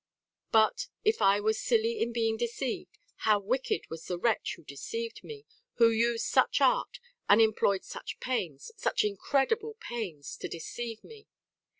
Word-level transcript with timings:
But, 0.51 0.87
if 1.03 1.21
I 1.21 1.39
was 1.39 1.61
silly 1.61 2.01
in 2.01 2.11
being 2.11 2.35
deceived, 2.35 2.97
how 3.17 3.39
wicked 3.39 3.87
was 3.91 4.03
the 4.07 4.17
wretch 4.17 4.55
who 4.55 4.63
deceived 4.63 5.23
me 5.23 5.45
who 5.75 5.91
used 5.91 6.25
such 6.25 6.59
art, 6.59 6.97
and 7.29 7.39
employed 7.39 7.83
such 7.85 8.19
pains, 8.19 8.71
such 8.77 9.03
incredible 9.03 9.77
pains, 9.79 10.37
to 10.37 10.47
deceive 10.47 11.03
me! 11.03 11.27